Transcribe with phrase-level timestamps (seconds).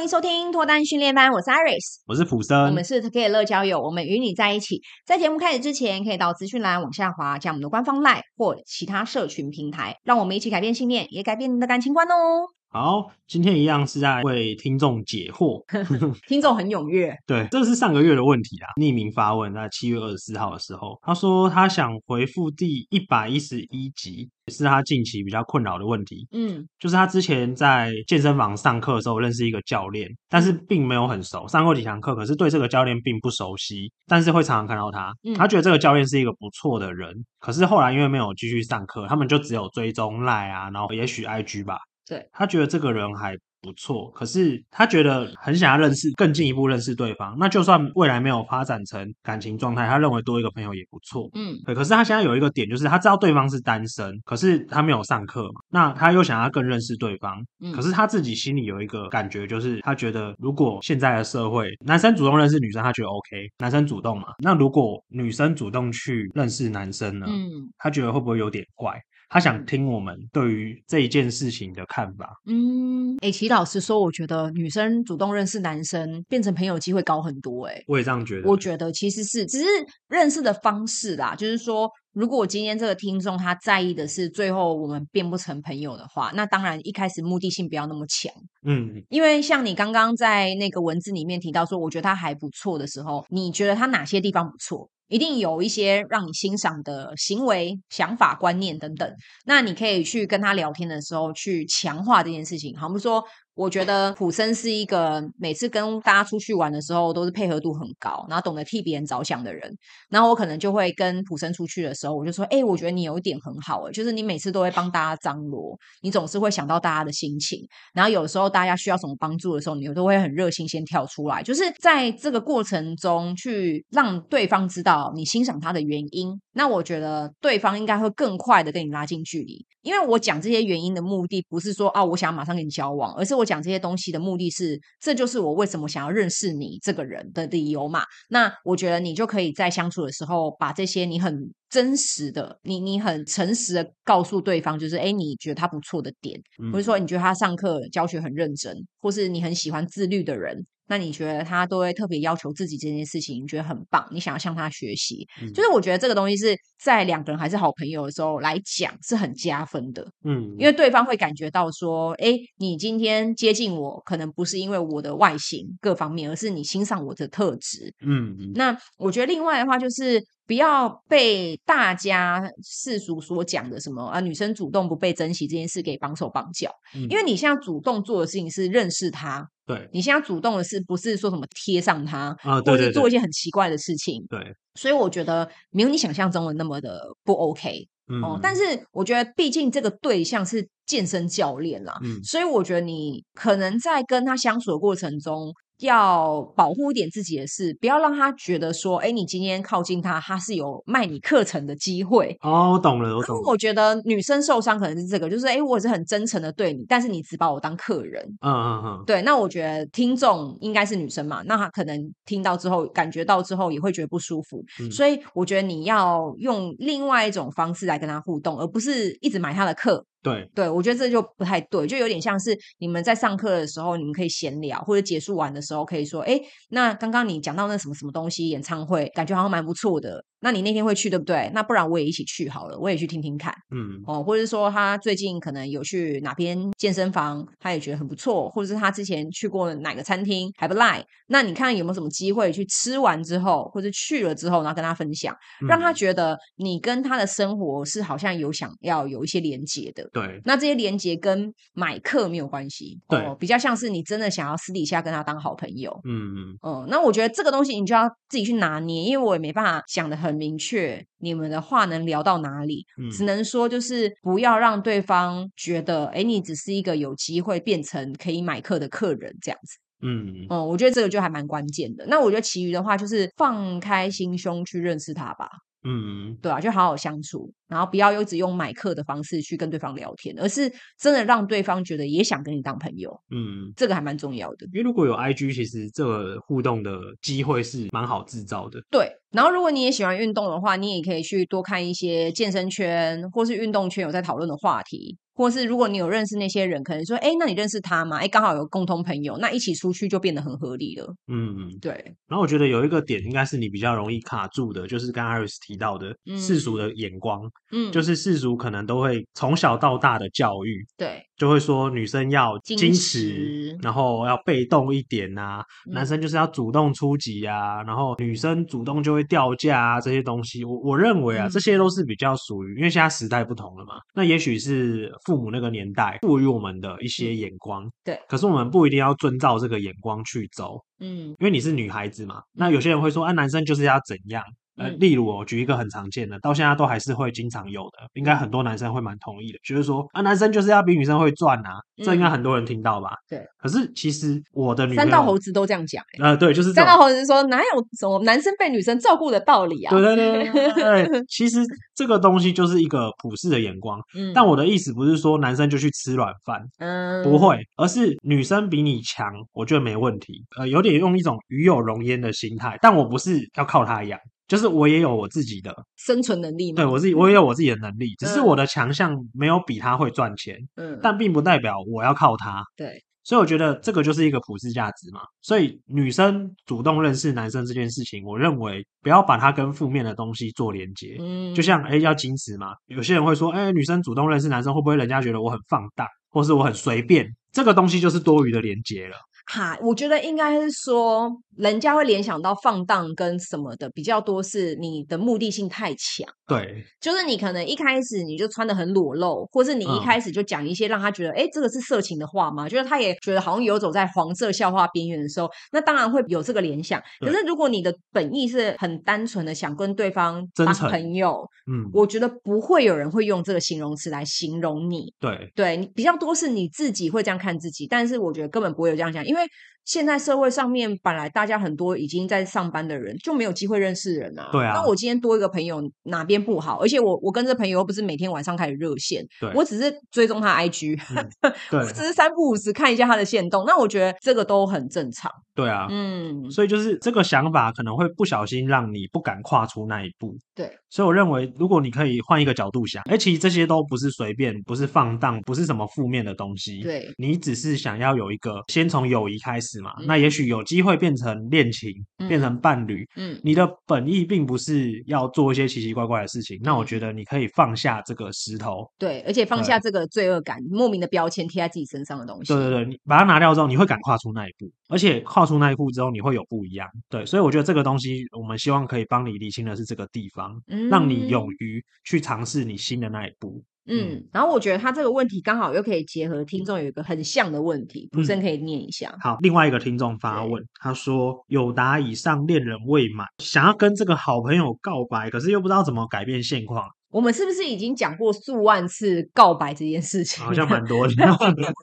[0.00, 4.80] 欢迎收听脱单训练班，我是 Iris，我是普森，我们是乐交友，我们与你在一起。
[5.04, 12.46] 在节目开始之前，可以到资讯栏往下滑，加我们的官方 LINE 或其他社群平台，让我们一起改变信念，也改变你的感情观哦。
[12.72, 15.60] 好，今天一样是在为听众解惑，
[16.28, 17.12] 听众很踊跃。
[17.26, 18.68] 对，这是上个月的问题啦。
[18.76, 26.28] 匿名发问，在七月二十四号的时候，他说他想回复第一百一十一集，是他近期比较困扰的问题。
[26.30, 35.12] 嗯，就是他之前在健身房上课的时候认识一个教练，但是并没有很熟，上过几堂课，可是对这个教练并不熟悉，但是会常常看到他。
[35.24, 41.76] 嗯他觉得这个教练是一个不错的人，可是后来因为没有继续上课，他们就只有追踪 Line 啊，然后也许 IG 吧。
[42.10, 47.36] 对，他觉得这个人还不错，可是他觉得很想要认识，更进一步认识对方。
[47.38, 51.30] 那就算未来没有发展成感情状态，他认为多一个朋友也不错。
[51.34, 51.72] 嗯，对。
[51.72, 57.40] 可是他现在有一个点，就是他知道对方是单身，可是他没有上课嘛，那他又想要更认识对方。
[57.60, 64.28] 嗯，可是他自己心里有一个感觉，就是他觉得如果现在的社会男生主动认识女生，他觉得 OK，男生主动嘛。
[64.38, 67.26] 那如果女生主动去认识男生呢？
[67.28, 68.98] 嗯，他觉得会不会有点怪？
[69.30, 72.28] 他想听我们对于这一件事情的看法。
[72.46, 77.74] 嗯，哎、欸，齐老师说，我觉得女生主动认识男生变成朋友机会高很多、欸。
[77.74, 78.48] 哎，我也这样觉得。
[78.48, 79.66] 我觉得其实是只是
[80.08, 88.32] 认识的方式啦，就是说，如果今天这个听众他在意的是最后我们变不成朋友的话，那当然一开始目的性不要那么强。
[88.66, 94.90] 嗯，因为像你刚刚在那个文字里面提到说，我觉得他还不错的时候，你觉得他哪些地方不错？
[95.10, 102.74] 一定有一些让你欣赏的行为、想法、观念等等，那你可以去跟他聊天的时候去强化这件事情。
[102.74, 103.22] 好，比如说。
[103.60, 109.70] 我觉得普森是一个每次跟大家出去玩的时候都是配合度很高，然后懂得替别人着想的人。
[110.08, 117.62] 然后我可能就会跟普森出去的时候，我就说：“哎，我觉得你有一点很好，哎，就是你每次都会帮大家张罗，你总是会想到大家的心情。
[117.92, 126.30] 然后有时候大家需要什么帮助的时候，你都会很热心先跳出来，就是在这个过程中去让对方知道你欣赏他的原因。
[126.54, 133.49] 那我觉得对方应该会更快的跟你拉近距离，因为我讲这些原因的目的不是说啊，我想马上跟你交往，而是我。
[133.50, 138.04] 讲这些东西的目的是，这就是我为什么想要认识你这个人的理由嘛。
[138.28, 146.40] 那我觉得你就可以在相处的时候，把这些你很真实的、你你很诚实的告诉对方，就是诶，你觉得他不错的点，
[146.72, 150.64] 或者说你觉得他上课教学很认真，或是你很喜欢自律的人。
[150.90, 170.20] 那你觉得他都会特别要求自己这件事情，你觉得很棒，你想要向他学习，嗯、就是我觉得这个东西是在两个人还是好朋友的时候来讲是很加分的，嗯，因为对方会感觉到说，哎，你今天接近我，可能不是因为我的外形各方面，而是你欣赏我的特质，嗯，那我觉得另外的话就是。
[170.46, 184.38] 不要被大家世俗所讲的什么啊，女生主动不被珍惜这件事给绑手绑脚，嗯，因为你现在主动做的事情是认识他，对，你现在主动的是不是说什么贴上他啊，对对对，或者做一些很奇怪的事情，对，
[184.74, 195.52] 所以我觉得没有你想象中的那么的不 OK，嗯，哦，但是我觉得毕竟这个对象是健身教练啦，嗯，所以我觉得你可能在跟他相处的过程中。
[195.80, 202.36] 要保护一点自己的事，不要让他觉得说，哎，你今天靠近他，他是有卖你课程的机会。
[202.42, 203.42] 哦，我懂了，我懂了。
[203.46, 208.22] 我觉得女生受伤可能是这个，就是哎，我是很真诚的对你，但是你只把我当客人。
[208.40, 209.04] 嗯嗯嗯。
[209.06, 214.64] 对，那我觉得听众应该是女生嘛，那她可能听到之后，感觉到之后也会觉得不舒服。
[214.80, 214.90] 嗯。
[214.90, 220.04] 所以我觉得你要用另外一种方式来跟他互动，而不是一直买他的课。
[220.22, 230.22] 对对，我觉得这就不太对，就有点像是你们在上课的时候，你们可以闲聊，或者结束完的时候可以说，哎，那刚刚你讲到那什么什么东西演唱会，感觉好像蛮不错的。
[230.40, 231.50] 那你那天会去对不对？
[231.54, 233.54] 那不然我也一起去好了，我也去听听看。
[233.70, 241.04] 嗯哦，或者是说他最近可能有去哪边健身房，他也觉得很不错，或者是他之前去过哪个餐厅还不赖。
[241.28, 245.36] 那你看有没有什么机会去吃完之后，或者去了之后，然后跟他分享，
[245.68, 250.08] 让他觉得你跟他的生活是好像有想要有一些连接的。
[250.12, 252.98] 对，那这些连接跟买课没有关系。
[253.08, 255.92] 对，哦，比较像是你真的想要私底下跟他当好朋友。
[256.04, 256.86] 嗯嗯哦。
[256.88, 260.29] 那我觉得这个东西你就要自己去拿捏，因为我也没办法想的很。
[260.30, 262.86] 很明确，你们的话能聊到哪里？
[262.96, 269.76] 嗯，只能说就是不要让对方觉得，哎，你只是一个有机会变成可以买课的客人这样子。
[270.02, 272.06] 嗯嗯，我觉得这个就还蛮关键的。
[272.06, 275.48] 那我觉得其余的话就是放开心胸去认识他吧。
[275.84, 277.52] 嗯，对啊，就好好相处。
[277.70, 283.10] 然后不要一直用买课的方式去跟对方聊天，而是真的让对方觉得也想跟你当朋友。
[283.30, 284.66] 嗯，这个还蛮重要的。
[284.72, 288.80] 因为如果有 IG，其实这个互动的机会是蛮好制造的。
[288.90, 289.08] 对。
[289.30, 295.16] 然后，如果你也喜欢运动的话，你也可以去多看一些健身圈或是运动圈有在讨论的话题。
[295.32, 298.18] 或是如果你有认识那些人，可能说，哎，那你认识他吗？
[298.18, 301.06] 哎，刚好有共同朋友，那一起出去就变得很合理了。
[301.28, 301.92] 嗯嗯，对。
[302.28, 307.40] 然后我觉得有一个点应该是你比较容易卡住的，就是刚刚 Iris 提到的世俗的眼光。
[307.46, 307.50] 嗯，
[307.92, 325.10] 就是世俗可能都会从小到大的教育，对，就会说女生要矜持，然后要被动一点啊，嗯、男生就是要主动出击啊，然后女生主动就会掉价啊，这些东西，我我认为啊，这些都是比较属于，因为现在时代不同了嘛，那也许是。
[325.26, 334.42] 父母那个年代赋予我们的一些眼光，对，可是我们不一定要遵照这个眼光去走，嗯，因为你是女孩子嘛，那有些人会说，啊，男生就是要怎样。
[334.80, 343.10] 呃，例如我举一个很常见的，到现在都还是会经常有的，应该很多男生会蛮同意的，就是说啊，男生就是要比女生会赚啊，这应该很多人听到吧？
[343.28, 343.44] 对。
[343.58, 347.64] 可是其实我的女三道猴子都这样讲，呃，对，就是三道猴子说哪有
[347.98, 349.90] 什么男生被女生照顾的道理啊？
[349.90, 351.60] 对对对对， 其实
[351.94, 354.00] 这个东西就是一个普世的眼光。
[354.16, 354.32] 嗯。
[354.34, 360.42] 但我的意思不是说男生就去吃软饭，嗯，不会，而是女生比你强，我觉得没问题。
[360.56, 364.18] 呃，有点用一种与有容焉的心态，但我不是要靠他养。
[364.50, 375.20] 就是我也有我自己的生存能力嘛，对我自己，我也有我自己的能力，只是我的强项没有比他会赚钱，嗯，但并不代表我要靠他，对，所以我觉得这个就是一个普世价值嘛。
[375.40, 389.16] 所以女生主动认识男生这件事情，我认为不要把它跟负面的东西做连接，嗯，就像哎要矜持嘛，有些人会说，哎女生主动认识男生会不会人家觉得我很放荡，或是我很随便，这个东西就是多余的连接了。
[389.52, 396.24] 哈，我觉得应该是说，人家会联想到放荡跟什么的比较多，是你的目的性太强。
[396.46, 402.68] 对，就是你可能一开始你就穿的很裸露，或是你一开始就讲一些让他觉得，哎、嗯，这个是色情的话吗？
[402.68, 407.02] 就是他也觉得好像游走在黄色笑话边缘的时候，那当然会有这个联想。
[407.18, 415.12] 可是如果你的本意是很单纯的想跟对方当朋友，嗯，我觉得不会有人会用这个形容词来形容你。
[415.18, 419.39] 对，对你比较多是你自己会这样看自己，但是我觉得根本不会有这样想，因为。
[419.84, 424.48] 现在社会上面本来大家很多已经在上班的人就没有机会认识人啊。
[424.52, 424.74] 对啊。
[424.74, 426.78] 那我今天多一个朋友哪边不好？
[426.80, 430.98] 而且我我跟这朋友又不是每天晚上开始热线，对我只是追踪他 IG，、
[431.72, 433.64] 我只是三不五时看一下他的线动。
[433.66, 435.30] 那我觉得这个都很正常。
[435.52, 440.34] 对啊，嗯，所以就是这个想法可能会不小心让你不敢跨出那一步。
[440.54, 446.80] 对，所以我认为如果你可以换一个角度想，哎，其实这些都不是随便，不是放荡，不是什么负面的东西。
[446.80, 450.64] 对，你只是想要有一个先从友谊开始嘛，嗯、那也许有。
[450.70, 451.92] 机会变成恋情，
[452.28, 453.04] 变成伴侣。
[453.16, 456.56] 嗯，嗯，你的本意并不是要做一些奇奇怪怪的事情。
[456.58, 462.52] 嗯、那我觉得你可以放下这个石头，对，而且放下这个罪恶感、莫名的标签贴在自己身上的东西。
[462.52, 466.88] 对对对，你把它拿掉之后，你会敢跨出那一步，而且跨出那一步之后，你会有不一样。
[467.08, 473.60] 对，所以我觉得这个东西，我们希望可以帮你理清的是这个地方，嗯、让你勇于去尝试你新的那一步。
[473.86, 479.12] 嗯，然后我觉得他这个问题刚好又可以结合听众有一个很像的问题，普生可以念一下。
[479.20, 486.86] 好，另外一个听众发问，他说：有达以上恋人未满，想要跟这个好朋友告白，可是又不知道怎么改变现况。
[487.10, 490.42] 我们是不是已经讲过数万次告白这件事情？
[490.44, 491.14] 好像蛮多的，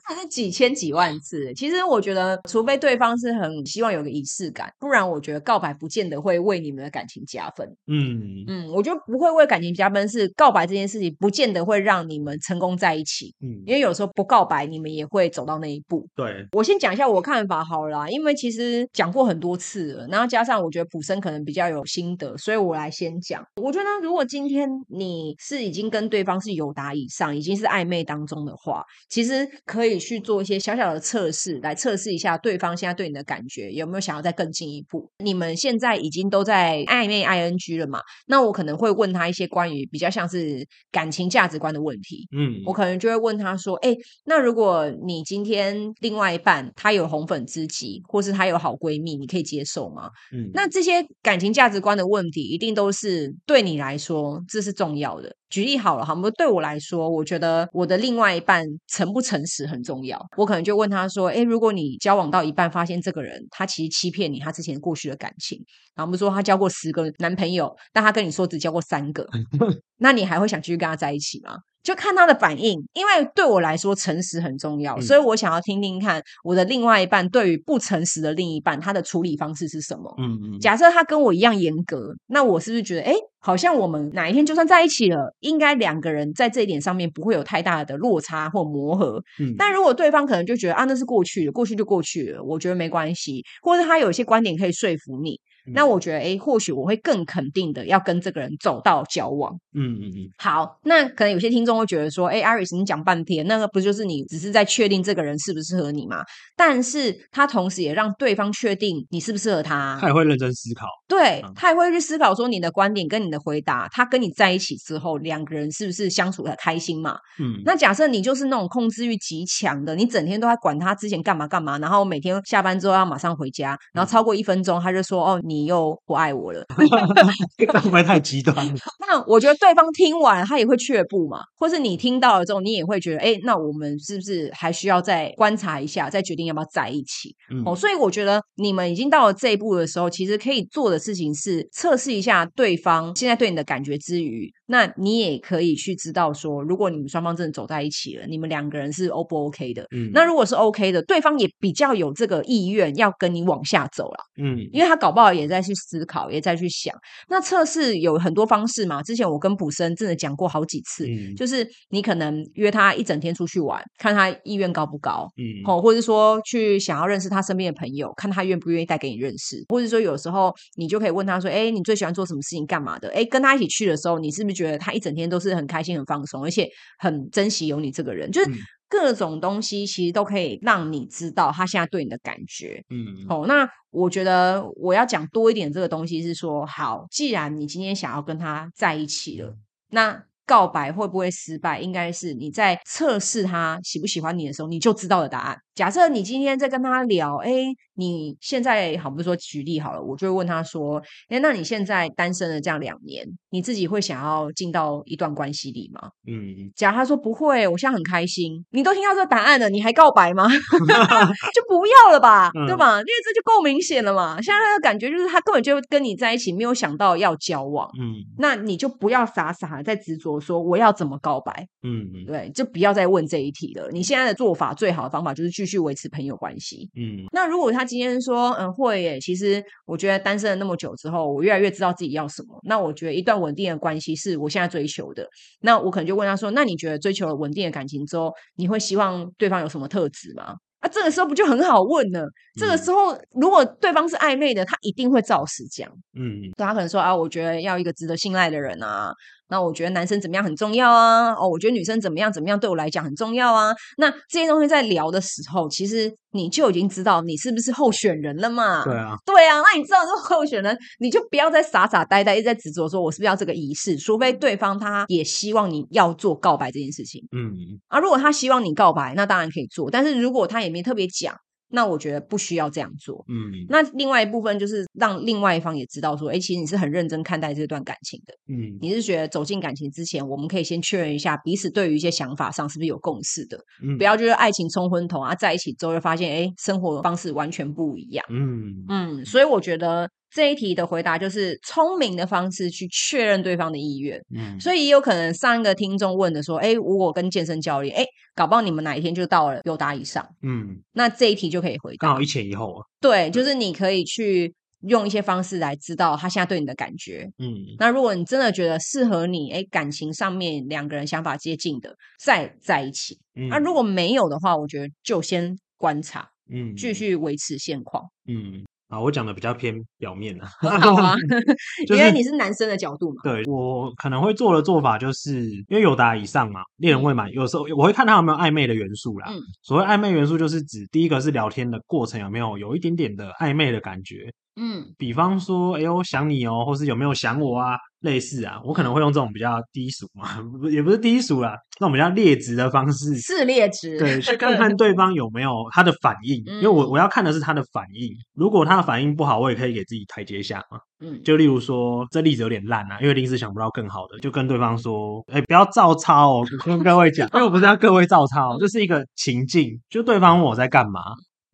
[0.04, 1.52] 还是几千几万次。
[1.54, 7.68] 其实我觉得，除非对方是很希望有个仪式感，不然我觉得告白不见得会为你们的感情加分。
[7.86, 13.34] 嗯嗯，我觉得不会为感情加分，是告白这件事情不见得会让你们成功在一起。
[13.42, 16.06] 嗯，因为有时候不告白，你们也会走到那一步。
[16.16, 23.44] 对，我先讲一下我看法好了啦，因为其实讲过很多次了，然后加上我觉得普生可能比较有心得，所以我来先讲。
[23.62, 35.10] 我觉得如果今天你你是已经跟对方是友达以上，已经是暧昧当中的话，其实可以去做一些小小的测试，来测试一下对方现在对你的感觉有没有想要再更进一步。
[35.18, 38.00] 你们现在已经都在暧昧 ing 了嘛？
[38.26, 42.28] 那我可能会问他一些关于比较像是感情价值观的问题。
[42.36, 43.94] 嗯，我可能就会问他说：“哎，
[44.24, 55.37] 那如果你今天另外一半他有红粉知己，或是他有好闺蜜，你可以接受吗？”嗯，那这些感情价值观的问题，一定都是对你来说这是重要的。
[55.50, 60.20] 举例好了哈，对我来说，我觉得我的另外一半诚不诚实很重要。
[60.36, 65.58] 我可能就问他说：“诶，如果你交往到一半，发现这个人他其实欺骗你，他之前过去的感情，
[65.94, 69.26] 然后我们说他交过十个男朋友，但他跟你说只交过三个，
[69.98, 80.14] 那你还会想继续跟他在一起吗？”就看他的反应，因为对我来说诚实很重要，所以我想要听听看我的另外一半对于不诚实的另一半他的处理方式是什么。
[80.18, 89.22] 嗯嗯，假设他跟我一样严格，那我是不是觉得，诶，好像我们哪一天就算在一起了，应该两个人在这一点上面不会有太大的落差或磨合。
[89.38, 95.40] 嗯，但如果对方可能就觉得啊，那是过去的，过去就过去了，我觉得没关系，或者他有一些观点可以说服你。
[95.74, 99.52] 那我觉得，哎，或许我会更肯定的要跟这个人走到交往。
[99.74, 100.30] 嗯嗯嗯。
[100.38, 106.22] 好，那可能有些听众会觉得说，哎，Iris，你讲半天，那个不就是你只是在确定这个人适不适合你吗？
[106.56, 109.98] 但是他同时也让对方确定你适不适合他。
[110.00, 110.86] 他也会认真思考。
[111.06, 117.16] 对，他也会去思考说你的观点跟你的回答，他跟你在一起之后，两个人是不是相处的开心嘛？
[117.38, 117.60] 嗯。
[117.64, 125.57] 那假设你就是那种控制欲极强的，你整天都在管他之前干嘛干嘛，然后每天下班之后要马上回家，然后超过一分钟他就说，哦，你。
[125.58, 128.74] 你又不爱我了， 会不会太极端了？
[129.08, 137.34] 那我觉得对方听完他也会却步嘛，或是你听到了之后，你也会觉得，哎，那我们是不是还需要再观察一下，再决定要不要在一起？
[137.50, 149.84] 嗯、哦，所以我觉得你们已经到了这一步的时候，其实可以做的事情是测试一下对方现在对你的感觉之余，那你也可以去知道说，如果你们双方真的走在一起了，你们两个人是 O 不 OK 的？
[149.90, 154.18] 嗯，那如果是 OK 的，对方也比较有这个意愿要跟你往下走了。
[154.40, 155.48] 嗯，因为他搞不好也。
[155.48, 156.94] 在去思考，也在去想。
[157.30, 159.02] 那测试有很多方式嘛？
[159.02, 172.66] 之前我跟卜生真的讲过好几次，嗯、就是你可能约他一整天出去玩，看他意愿高不高，嗯，或者说去想要认识他身边的朋友，看他愿不愿意带给你认识，或者说有时候你就可以问他说：“哎，你最喜欢做什么事情？
[172.66, 178.30] 干嘛的？”哎，跟他一起去的时候，你是不是觉得他一整天都是很开心、很放松，而且很珍惜有你这个人？
[178.30, 178.50] 就是。
[178.50, 178.54] 嗯
[178.90, 182.82] 各种东西其实都可以让你知道他现在对你的感觉。
[182.88, 189.54] 嗯，好，那我觉得我要讲多一点这个东西是说，好，既然你今天想要跟他在一起了，
[189.90, 195.58] 那告白会不会失败，应该是你在测试他喜不喜欢你的时候，你就知道的答案。
[195.78, 197.52] 假设你今天在跟他聊，哎，
[197.94, 206.10] 你现在好，比如说举例好了，我就会问他说，哎，那你现在单身了这样两年，你自己会想要进到一段关系里吗？
[206.26, 210.48] 嗯，假如他说不会，我现在很开心，你都听到这个答案了，你还告白吗？
[211.54, 212.98] 就不要了吧，嗯、对吧？
[212.98, 214.42] 因为这就够明显了嘛。
[214.42, 217.88] 现在他的感觉就是他根本就跟你在一起，没有想到要交往。
[218.00, 221.68] 嗯，那你就不要傻傻的在执着说我要怎么告白。
[221.84, 223.88] 嗯，对，就不要再问这一题了。
[223.92, 232.58] 你现在的做法最好的方法就是继去维持朋友关系，嗯，那如果他今天说，嗯，会耶，其实我觉得单身了那么久之后，我越来越知道自己要什么。
[232.64, 235.28] 那我觉得一段稳定的关系是我现在追求的。
[235.60, 240.54] 那我可能就问他说，那你觉得追求了稳定的感情之后，你会希望对方有什么特质吗？
[240.80, 242.24] 啊，这个时候不就很好问了？
[242.56, 249.12] 这个时候如果对方是暧昧的，他一定会照实讲，嗯，他可能说啊，我觉得要一个值得信赖的人啊。
[249.50, 253.74] 那我觉得男生怎么样很重要啊，哦，我觉得女生怎么样怎么样对我来讲很重要啊。
[253.96, 258.84] 那这些东西在聊的时候，其实你就已经知道你是不是候选人了嘛？
[258.84, 259.60] 对啊，对啊。
[259.60, 267.22] 那你知道是候选人，你就不要再傻傻呆呆一直在执着说我是不是要这个仪式，除非对方他也希望你要做告白这件事情。
[267.32, 267.52] 嗯，
[267.88, 269.90] 啊，如果他希望你告白，那当然可以做。
[269.90, 271.34] 但是如果他也没特别讲。
[271.70, 273.24] 那我觉得不需要这样做。
[273.28, 278.34] 嗯，那另外一部分就是让另外一方也知道说，哎，其实你是很认真看待这段感情的。
[278.48, 283.58] 嗯，你是觉得走进感情之前，我们可以先确认一下彼此对于一些想法上是不是有共识的。
[283.82, 288.24] 嗯，不要就是爱情冲昏头啊，在一起之后就发现，哎，生活方式完全不一样。
[288.30, 290.08] 嗯嗯，所以我觉得。
[290.30, 298.04] 这一题的回答就是聪明的方式去确认对方的意愿，嗯，所以也有可能上一个听众问的说，哎，我跟健身教练，哎，
[298.34, 318.62] 搞不好你们哪一天就到了有答以上，嗯，那这一题就可以回答，刚好一前一后啊，对，就是你可以去用一些方式来知道他现在对你的感觉，嗯，那如果你真的觉得适合你，哎，感情上面两个人想法接近的，再在一起，嗯，那如果没有的话，我觉得就先观察，嗯，继续维持现况，嗯。
[318.88, 320.46] 啊，我讲的比较偏表面了，
[320.80, 321.14] 好啊，
[321.88, 323.16] 因为你是男生的角度嘛。
[323.22, 329.28] 对，我可能会做的做法，就是因为有达以上嘛，恋人未满，有时候我会看他有没有暧昧的元素啦。
[329.30, 334.32] 嗯，所谓暧昧元素，就是指第一个是聊天的过程有没有有一点点的暧昧的感觉。
[334.58, 337.76] 嗯，比方说，哎呦，我想你哦，或是有没有想我啊？
[338.00, 340.28] 类似啊，我可能会用这种比较低俗嘛，
[340.70, 348.08] 也不是低俗啦，那种比较劣质的方式，是劣质，对，去看看对方有没有他的反应，嗯、 因为我我要看的是他的反应。
[348.36, 350.78] 如果他的反应不好，我也可以给自己台阶下嘛。
[351.00, 361.00] 嗯，就例如说，这例子有点烂啊，因为临时想不到更好的，就跟对方说，哎，不要照抄哦，跟各位讲，因为 我不是要各位照抄，这是一个情境，就对方问我在干嘛。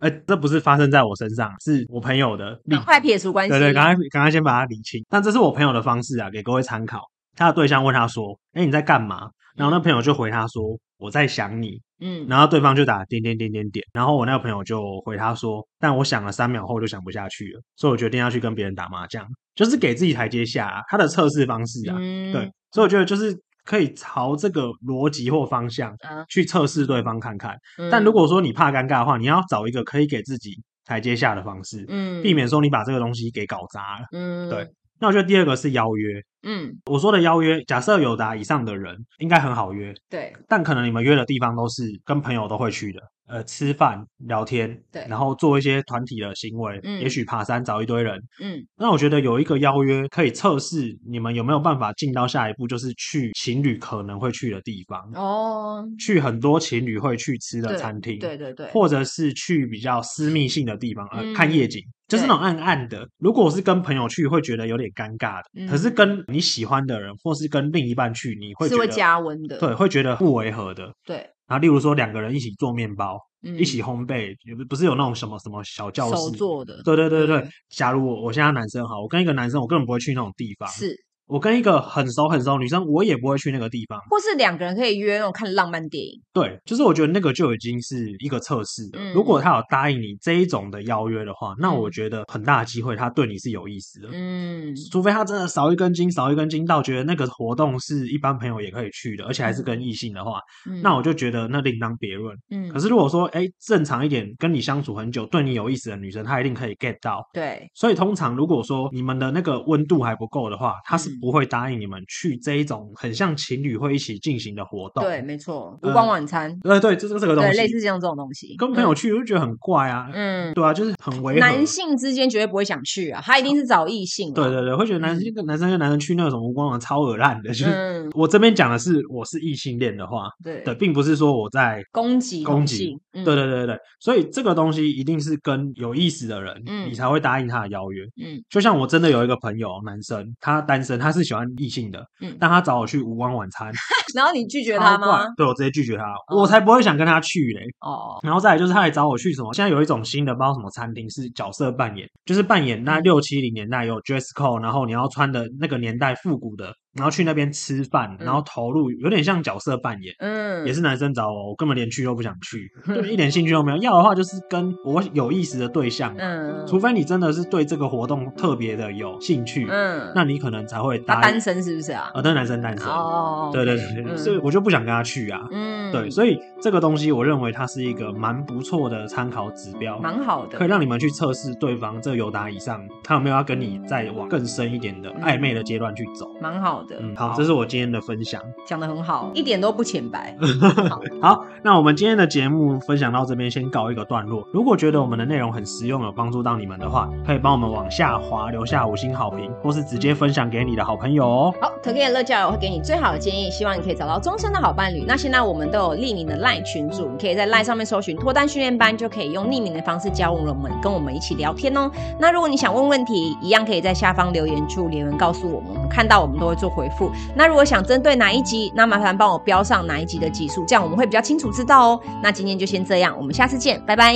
[0.04, 2.60] 哎，这不是发生在我身上，是我朋友的。
[2.84, 3.50] 快撇除关系。
[3.50, 5.02] 对对，刚刚刚刚先把它理清。
[5.08, 7.00] 但这是我朋友的方式啊，给各位参考。
[7.34, 10.62] 他的对象问他说：“哎，你在干嘛？”然后那朋友就回他说
[10.98, 12.26] ：“我在想你。”嗯。
[12.28, 13.82] 然后对方就打点点点点点。
[13.94, 22.52] 然后我那个朋友就回他说：“但我想了三秒后就想不下去了，所以我决定要去跟别人打麻将，就是给自己台阶下啊。”他的测试方式啊，嗯、对。
[22.70, 25.94] 所以我觉得就是可以朝这个逻辑或方向
[26.28, 27.56] 去测试对方看看。
[27.90, 34.68] 但如果说你怕尴尬的话，你要找一个可以给自己台阶下的方式，嗯，避免说你把这个东西给搞砸了，嗯，对。
[35.00, 40.32] 那我觉得第二个是邀约，嗯，我说的邀约，假设有达以上的人，应该很好约，对。
[40.48, 43.00] 但可能你们约的地方都是跟朋友都会去的。
[43.26, 63.08] 呃，吃饭聊天，对，然后做一些团体的行为，嗯，也许爬山找一堆人，嗯，那我觉得有一个邀约可以测试你们有没有办法进到下一步，就是去情侣可能会去的地方哦，去很多情侣会去吃的餐厅，对对对，或者是去比较私密性的地方，呃，看夜景，就是那种暗暗的。
[63.18, 71.16] 如果我是跟朋友去，会觉得有点尴尬的，可是跟你喜欢的人，或是跟另一半去，你会觉得是会加温的，对，会觉得不违和的，对。
[71.46, 74.34] 然后，例如说两个人一起做面包，嗯、一起烘焙，
[74.66, 76.82] 不是有那种什么什么小教室手做的？
[76.82, 77.48] 对对对对对。
[77.68, 80.66] 假如我我现在男生哈，我跟一个男生，我根本不会去那种地方。
[80.70, 80.96] 是。
[81.26, 83.98] 我跟一个很熟很熟的女生，我也不会去那个地方。
[84.10, 86.20] 或是两个人可以约那种看浪漫电影。
[86.32, 88.98] 对，就是我觉得那个就已经是一个测试了。
[88.98, 94.08] 嗯、如果他有答应你这一种的邀约的话，那我觉得很大的机会他对你是有意思的。
[94.12, 102.36] 嗯，除非他真的少一根筋，少一根筋到觉得那个活动是一般朋友也可以去的，而且还是跟异性的话，嗯、那我就觉得那另当别论。
[102.50, 107.22] 嗯，可是如果说哎正常一点，跟你相处很久，对你有意思的女生，她一定可以 get 到。
[107.32, 111.94] 对，所以通常如果说你们的那个温度还不够的话，她是不会答应你们。
[112.06, 121.40] 去这一种很像情侣会一起进行的活动，对，没错，烛光晚餐，对对，就是这个东西，类似这样这种东西，跟朋友去我就觉得很怪啊，嗯，对啊，就是很违和。
[121.40, 142.64] 男性之间绝对不会想去啊，他一定是找异性，对对对，会觉得男生跟男生跟男生去那种无光晚超恶烂的，就是我这边讲的是我是异性恋的话，对对，并不是说我在攻击攻击，对对对对，所以这个东西一定是跟有意思的人，嗯，你才会答应他的邀约，嗯，就像我真的有一个朋友，男生，他单身，他是喜欢异性的，嗯，但他。
[142.64, 143.70] 找我去无光晚餐，
[144.16, 145.26] 然后你拒绝他吗？
[145.36, 147.60] 对，我直接拒绝他，我才不会想跟他去嘞。
[147.80, 149.52] 哦，然后再来就是他来找我去什么？
[149.52, 156.72] 现在有一种新的，不知道什么餐厅是角色扮演，就是扮演那六七零年代有 dress code，然后你要穿的那个年代复古的。
[156.94, 163.78] 然后去那边吃饭，然后投入有点像角色扮演，嗯，也是男生找我，我根本连去都不想去， 就一点兴趣都没有。
[163.78, 171.20] 要的话就是跟我有意思的对象，嗯，除非你真的是对这个活动特别的有兴趣，嗯，那你可能才会搭。
[171.20, 172.10] 单身是不是啊？
[172.14, 186.83] 啊，对，男生单身，哦，对对对，所以我就不想跟他去啊，嗯，对，所以这个东西我认为它是一个蛮不错的参考指标，蛮好的，可以让你们去测试对方这个友达以上，他有没有要跟你再往更深一点的暧昧的阶段去走，蛮好。
[187.00, 190.36] 嗯，好，这是我今天的分享，讲的很好，一点都不浅白。
[190.88, 194.46] 好，好，那我们今天的节目分享到这边，先告一个段落。
[194.52, 201.54] 如果觉得我们的内容很实用，有帮助到你们的话，可以帮我们往下滑，留下五星好评，或是直接分享给你的好朋友哦。
[201.60, 205.04] 好，可可的乐教友会给你最好的建议，希望你可以找到终身的好伴侣。
[205.06, 211.90] 那现在我们都有匿名的赖群组，你可以在赖上面搜寻脱单训练班，就可以用匿名的方式加入我们，跟我们一起聊天哦。
[212.18, 217.10] 那如果你想问问题，一样可以在下方留言处留言告诉我们，我们看到我们都会做回复。
[217.34, 222.00] 那如果想针对哪一集，那麻烦帮我标上哪一集的集数，这样我们会比较清楚知道哦。
[222.22, 224.14] 那今天就先这样，我们下次见，拜拜。